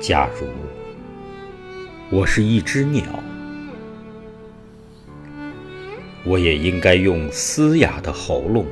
[0.00, 0.46] 假如
[2.08, 3.02] 我是一只鸟，
[6.24, 8.64] 我也应该用嘶哑的喉咙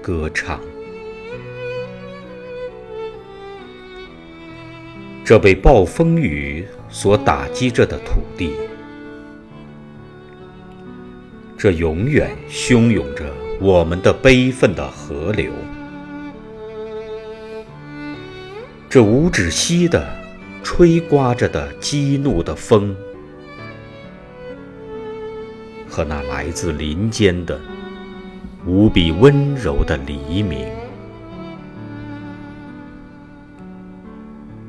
[0.00, 0.60] 歌唱。
[5.24, 8.52] 这被暴风雨所打击着的土地，
[11.58, 13.24] 这永远汹涌着
[13.60, 15.52] 我们的悲愤的河流，
[18.88, 20.16] 这无止息的。
[20.70, 22.94] 吹刮着的激怒的风，
[25.88, 27.58] 和那来自林间的
[28.66, 30.68] 无比温柔的黎明。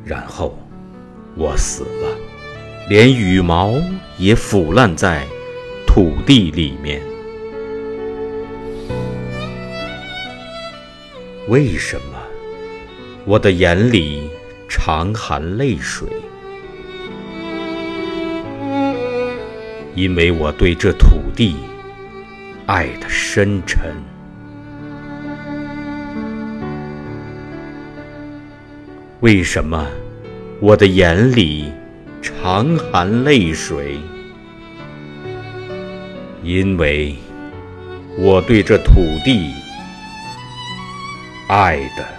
[0.05, 0.57] 然后，
[1.35, 2.17] 我死了，
[2.87, 3.73] 连羽毛
[4.17, 5.27] 也腐烂在
[5.85, 7.01] 土地里面。
[11.49, 12.17] 为什么
[13.25, 14.29] 我的眼里？
[14.69, 16.07] 常含泪水，
[19.95, 21.55] 因为我对这土地
[22.67, 23.95] 爱的深沉。
[29.21, 29.87] 为什么
[30.61, 31.73] 我的眼里
[32.21, 33.97] 常含泪水？
[36.43, 37.15] 因为
[38.19, 39.51] 我对这土地
[41.47, 42.18] 爱的。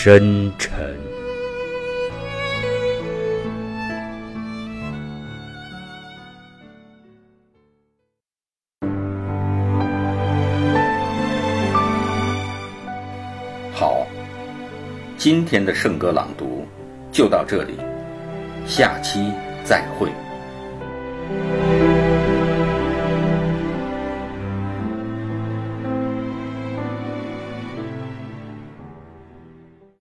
[0.00, 0.96] 深沉。
[13.72, 14.06] 好，
[15.16, 16.64] 今天的圣歌朗读
[17.10, 17.74] 就到这里，
[18.68, 19.32] 下期
[19.64, 20.08] 再会。